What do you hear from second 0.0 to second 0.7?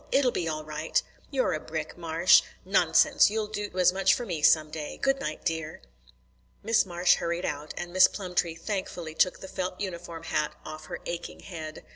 It'll be all